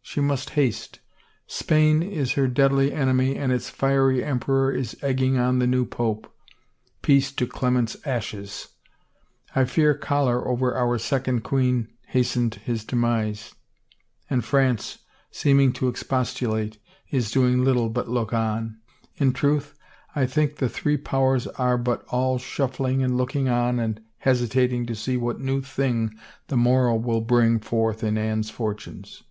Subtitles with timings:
[0.00, 1.00] She must haste.
[1.46, 5.68] Spain is her deadly enemy and its fiery emperor is egging 289 THE FAVOR OF
[5.68, 5.86] KINGS on the new
[6.24, 6.34] pope—
[7.02, 8.68] peace to Clement's ashes!
[9.54, 13.54] I fear choler over our second queen hastened his demise—
[14.30, 14.98] and France,
[15.30, 16.78] seeming to expostulate,
[17.10, 18.78] is doing little but look on—
[19.18, 19.74] in truth,
[20.14, 24.94] I think the three powers are but all shuffling and looking on and hesitating to
[24.94, 26.14] see what new thing
[26.46, 29.24] the morrow will bring forth in Anne's fortunes.